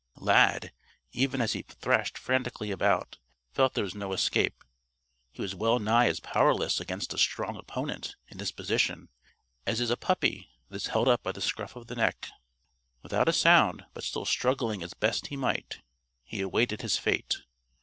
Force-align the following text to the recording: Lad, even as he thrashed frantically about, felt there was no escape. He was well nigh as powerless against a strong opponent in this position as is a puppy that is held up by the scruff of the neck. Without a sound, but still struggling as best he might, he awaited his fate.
Lad, 0.17 0.73
even 1.11 1.41
as 1.41 1.53
he 1.53 1.61
thrashed 1.61 2.17
frantically 2.17 2.71
about, 2.71 3.19
felt 3.53 3.75
there 3.75 3.83
was 3.83 3.93
no 3.93 4.13
escape. 4.13 4.63
He 5.31 5.43
was 5.43 5.53
well 5.53 5.77
nigh 5.77 6.07
as 6.07 6.19
powerless 6.19 6.79
against 6.79 7.13
a 7.13 7.19
strong 7.19 7.55
opponent 7.55 8.15
in 8.27 8.39
this 8.39 8.51
position 8.51 9.09
as 9.67 9.79
is 9.79 9.91
a 9.91 9.95
puppy 9.97 10.49
that 10.69 10.75
is 10.77 10.87
held 10.87 11.07
up 11.07 11.21
by 11.21 11.33
the 11.33 11.39
scruff 11.39 11.75
of 11.75 11.85
the 11.85 11.93
neck. 11.95 12.29
Without 13.03 13.29
a 13.29 13.33
sound, 13.33 13.83
but 13.93 14.03
still 14.03 14.25
struggling 14.25 14.81
as 14.81 14.95
best 14.95 15.27
he 15.27 15.37
might, 15.37 15.81
he 16.23 16.41
awaited 16.41 16.81
his 16.81 16.97
fate. 16.97 17.35